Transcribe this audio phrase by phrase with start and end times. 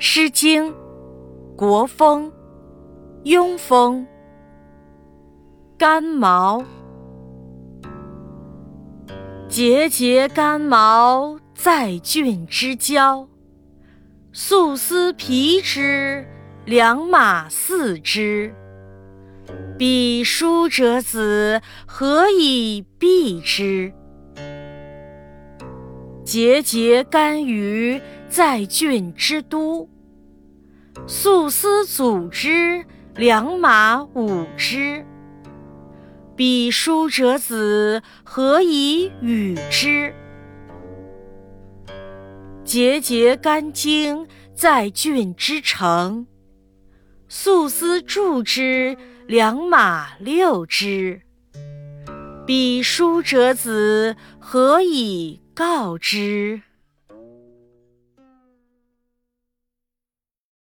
[0.00, 0.70] 诗经·
[1.56, 2.30] 国风·
[3.28, 4.06] 庸风。
[5.76, 6.64] 干毛，
[9.48, 13.28] 节节干毛在郡之交。
[14.32, 16.24] 素丝皮之，
[16.64, 18.54] 良马饲之。
[19.76, 23.92] 彼书者子，何以避之？
[26.24, 29.88] 节节干鱼在郡之都，
[31.06, 32.84] 素丝组之，
[33.16, 35.04] 良马舞之。
[36.36, 40.14] 彼书者子，何以与之？
[42.64, 46.26] 节节干荆在郡之城，
[47.28, 51.22] 素丝筑之，良马六之。
[52.46, 56.62] 彼书者子，何以告之？